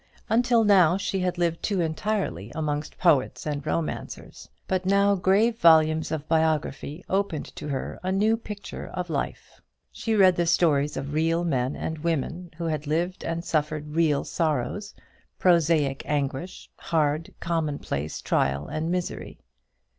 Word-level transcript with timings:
Until 0.29 0.63
now 0.63 0.97
she 0.97 1.19
had 1.19 1.37
lived 1.37 1.61
too 1.61 1.79
entirely 1.79 2.51
amongst 2.55 2.97
poets 2.97 3.45
and 3.45 3.63
romancers; 3.63 4.49
but 4.67 4.83
now 4.83 5.13
grave 5.13 5.59
volumes 5.59 6.11
of 6.11 6.27
biography 6.27 7.05
opened 7.07 7.55
to 7.55 7.67
her 7.67 7.99
a 8.01 8.11
new 8.11 8.35
picture 8.35 8.87
of 8.95 9.11
life. 9.11 9.61
She 9.91 10.15
read 10.15 10.35
the 10.37 10.47
stories 10.47 10.97
of 10.97 11.13
real 11.13 11.43
men 11.43 11.75
and 11.75 11.99
women, 11.99 12.49
who 12.57 12.65
had 12.65 12.87
lived 12.87 13.23
and 13.23 13.45
suffered 13.45 13.89
real 13.93 14.23
sorrows, 14.23 14.95
prosaic 15.37 16.01
anguish, 16.07 16.67
hard 16.77 17.31
commonplace 17.39 18.21
trial 18.23 18.65
and 18.65 18.89
misery. 18.89 19.37